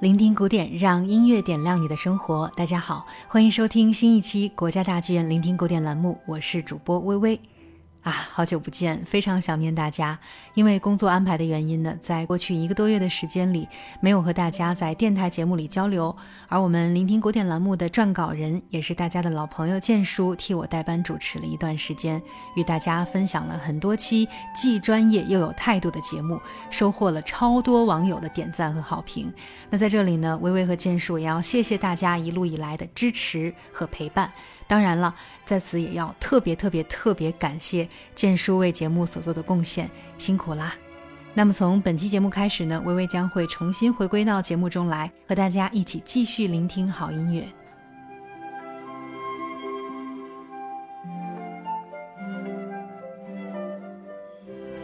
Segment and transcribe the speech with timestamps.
[0.00, 2.48] 聆听古典，让音乐点亮你的生活。
[2.54, 7.40] 大家好，欢迎收听新一期国家大剧院聆听古典栏目，我是主播微微。
[8.02, 10.18] 啊，好久不见，非常想念大家。
[10.54, 13.68] 因为工作安排的原因呢，在过去一个多月的时间里，
[14.00, 16.16] 没有和大家在电台节目里交流。
[16.48, 22.22] 而我们聆听古典栏目的撰稿人，也是大家的老朋友建叔，替我代班主持了一段时间，
[22.56, 26.40] 与大家分享了很多期既专业又有态度的节目，
[26.70, 29.30] 收获了超多网友的点赞和好评。
[29.68, 34.32] 那在这里呢，微微和建叔也要谢谢大家一路以来的支持和陪伴。
[34.66, 35.14] 当然了，
[35.46, 40.74] 在此也要特别特别特别感谢建叔为节目所做的贡献，辛苦啦！
[41.34, 47.57] 那么从本期节目开始呢，微微将会重新回归到节目中来，和大家一起继续聆听好音乐。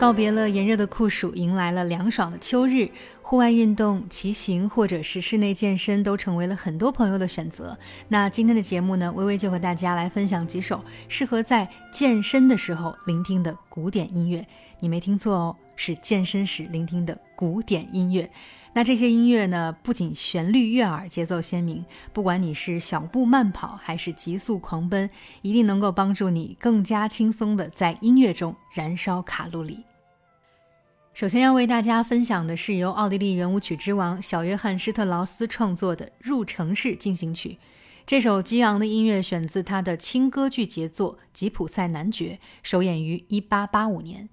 [0.00, 2.90] 告别了炎热的酷暑，迎来了凉爽的秋日。
[3.20, 7.78] 户外运动、骑行或者是室内健身都成为了很多朋友的选择。
[8.08, 14.44] 那今天的节目呢，微微就和大家来分享几首适合在健身的时候聆听的古典音乐。
[14.80, 18.30] 你没听错哦，是健身时聆听的古典音乐。
[18.72, 25.10] 那这些音乐呢，不仅旋律悦耳、节奏鲜明，不管你是小步慢跑还是急速狂奔，
[25.42, 29.84] 一定能够帮助你更加轻松地在音乐中燃烧卡路里。
[31.12, 37.50] 首先要为大家分享的是由奥地利圆舞曲之王小约翰施特劳斯创作的《入城式进行曲》。
[38.06, 44.28] 这首激昂的音乐选自他的轻歌剧杰作《吉普赛男爵》，首演于1885年。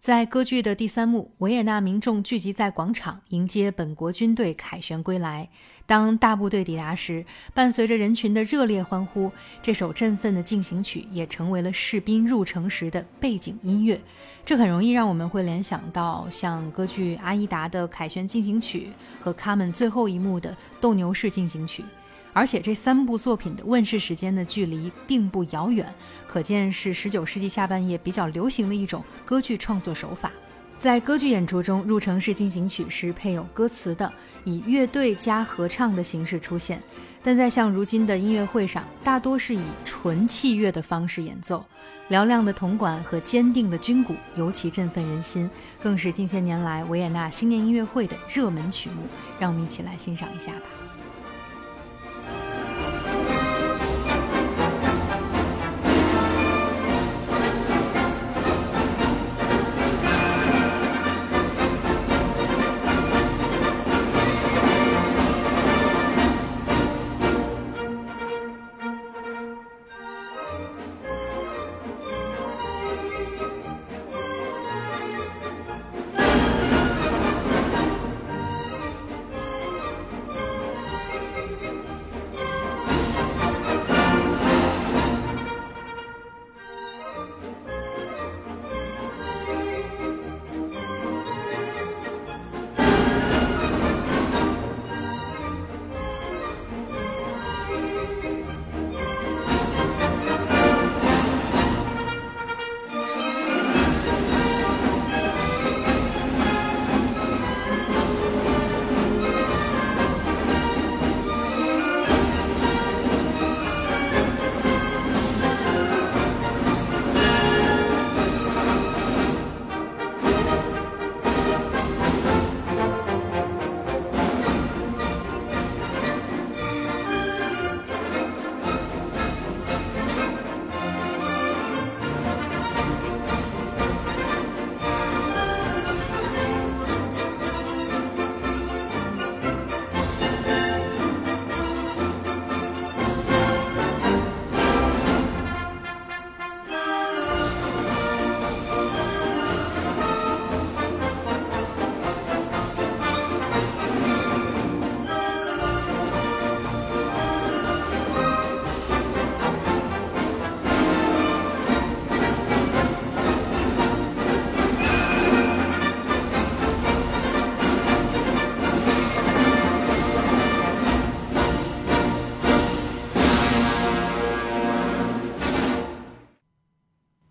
[0.00, 5.46] 在歌剧的第三幕，维也纳民众聚集在广场，迎接本国军队凯旋归来。
[5.84, 14.00] 当大部队抵达时，伴随着人群的热烈欢呼，这首振奋的进行曲也成为了士兵入城时的背景音乐。
[14.42, 18.88] 这很容易让我们会联想到像歌剧《阿依达》的凯旋进行曲
[19.20, 21.84] 和卡门最后一幕的斗牛士进行曲。
[22.32, 25.92] 而且这三部作品的问世时间的距离并不遥远，
[26.26, 30.30] 可见是19世纪下半叶比较流行的一种歌剧创作手法。
[30.78, 34.10] 在歌剧演出中，入城式进行曲是配有歌词的，
[34.44, 36.82] 以乐队加合唱的形式出现。
[37.22, 41.62] 但在像如今的音乐会上，大多是以纯器乐的方式演奏，
[42.08, 45.50] 嘹亮的铜管和坚定的军鼓尤其振奋人心，
[45.82, 49.02] 更是近些年来维也纳新年音乐会的热门曲目。
[49.38, 50.60] 让我们一起来欣赏一下吧。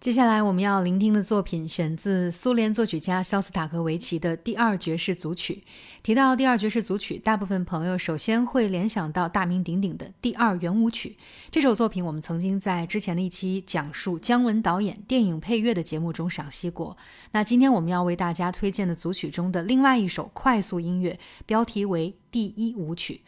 [0.09, 5.63] 接下来我们要聆听的作品选自苏联作曲家肖斯塔科维奇的第二爵士组曲。
[6.01, 11.15] 提到第二爵士组曲，大部分朋友首先会联想到大名鼎鼎的第二圆舞曲。
[11.51, 16.97] 这首作品我们曾经在之前的一期讲述姜文导演电影配乐的节目中赏析过。
[17.33, 23.21] 那今天我们要为大家推荐的组曲中的另外一首快速音乐，标题为第一舞曲。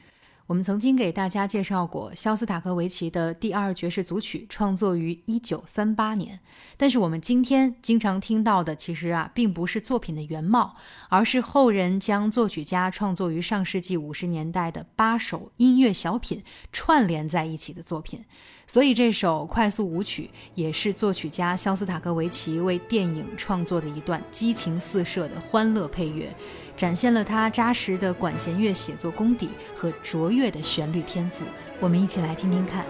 [0.52, 6.38] 我们曾经给大家介绍过肖斯塔科维奇的第二爵士组曲，创作于一九三八年。
[6.76, 10.76] 但是我们今天经常听到的，其实啊，并不是作品的原貌，
[11.08, 16.44] 而是后人将作曲家创作于上世纪五十年代的八首音乐小品
[16.74, 18.26] 串联在一起的作品。
[18.72, 26.34] 所以这首快速舞曲也是作曲家肖斯塔科维奇为电影创作的一段激情四射的欢乐配乐，
[26.78, 31.44] 展现了他扎实的管弦乐写作功底和卓越的旋律天赋。
[31.82, 32.86] 我们一起来听听看。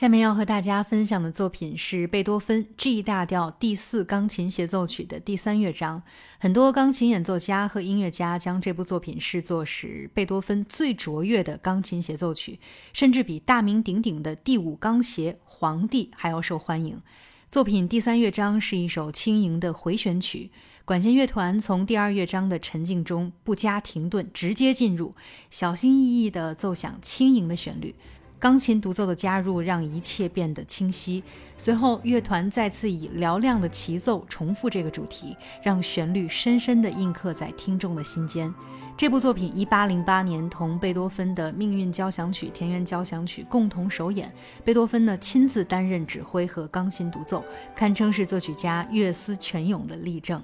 [0.00, 6.02] 下面要和大家分享的作品是贝多芬 G 大调第四钢琴协奏曲的第三乐章。
[6.38, 12.58] 很多钢琴演奏家和音乐家将这部作品视作是贝多芬最卓越的钢琴协奏曲，
[12.94, 16.98] 甚至比大名鼎鼎的第五钢协《皇帝》还要受欢迎。
[17.50, 20.50] 作品第三乐章是一首轻盈的回旋曲，
[20.86, 25.14] 管弦乐团从第二乐章的沉静中不加停顿，直接进入，
[25.50, 27.94] 小心翼翼地奏响轻盈的旋律。
[28.40, 31.22] 钢琴独奏的加入让一切变得清晰。
[31.58, 38.52] 随后，乐团再次以嘹亮的齐奏重复这个主题，让旋律深深地印刻在听众的心间。
[38.96, 44.32] 这部作品1808年同贝多芬的《命运交响曲》《田园交响曲》共同首演，
[44.64, 47.44] 贝多芬呢亲自担任指挥和钢琴独奏，
[47.76, 50.42] 堪称是作曲家乐思泉涌的例证。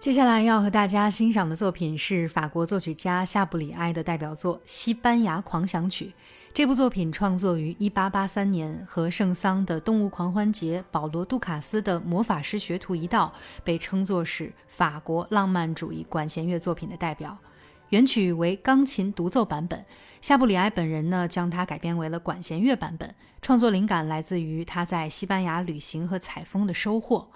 [0.00, 6.06] 接下来要和大家欣赏的作品是法国作曲家夏布里埃的代表作《西班牙狂想曲》。
[6.54, 13.30] 这部作品创作于1883年，和圣桑的《动物狂欢节》、保罗·杜卡斯的《魔法师学徒》一道，
[13.62, 17.36] 被称作是法国浪漫主义管弦乐作品的代表。
[17.90, 19.84] 原曲为钢琴独奏版本，
[20.20, 23.12] 夏布里埃本人呢将它改编为了管弦乐版本。
[23.42, 27.28] 创作灵感来自于他在西班牙旅行和采风的收获。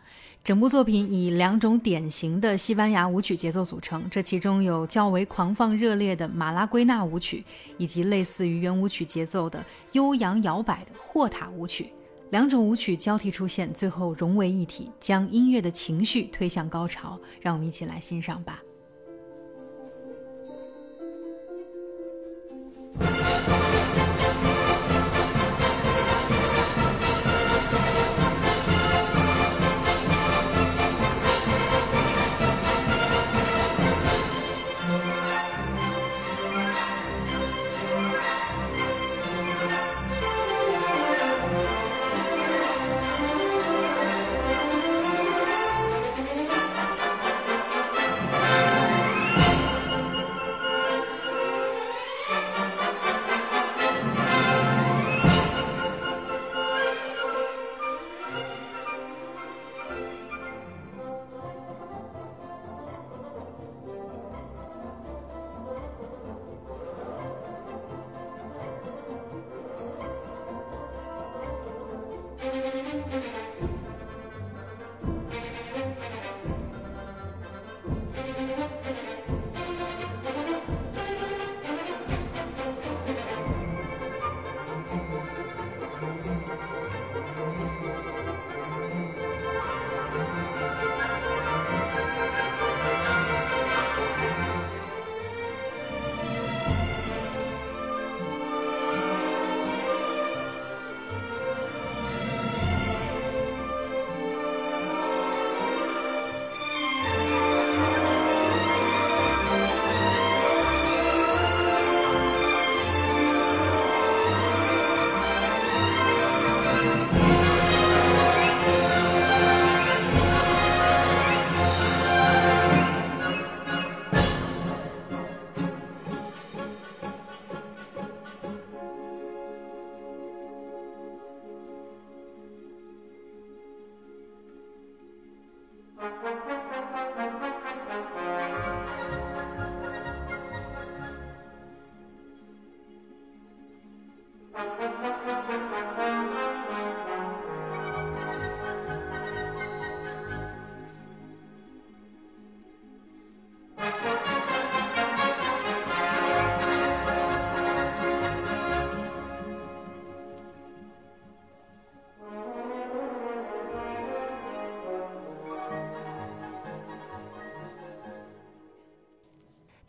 [0.44, 7.44] 整部作品以两种典型的西班牙舞曲节奏组成，这其中有较为狂放热烈的马拉圭纳舞曲，
[7.76, 11.92] 以及类似于圆舞曲节奏的悠扬摇摆的霍塔舞曲。
[12.30, 17.18] 两种舞曲交替出现，最后融为一体，将音乐的情绪推向高潮。
[17.40, 18.60] 让我们一起来欣赏吧。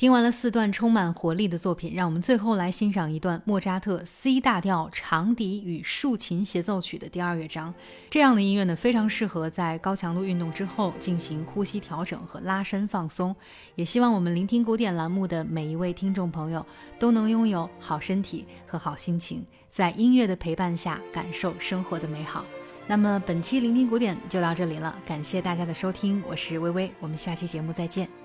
[0.06, 7.74] 听完了四段充满活力的作品，让我们最后来欣赏一段莫扎特 C 大调长笛与竖琴协奏曲的第二乐章。
[8.08, 13.36] 这样的音乐呢，非常适合在高强度运动之后进行呼吸调整和拉伸放松。
[13.74, 16.64] 也希望我们聆听古典栏目的每一位听众朋友
[17.00, 22.46] 都能拥有好身体和好心情，在音乐的陪伴下感受生活的美好。
[22.86, 28.25] 那么本期聆听古典就到这里了，感谢大家的收听，我是微微，我们下期节目再见。